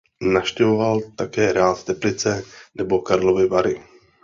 Navštěvoval 0.21 0.99
také 1.15 1.53
rád 1.53 1.83
Teplice 1.83 2.43
nebo 2.75 2.99
Karlovy 3.01 3.47
Vary. 3.47 3.81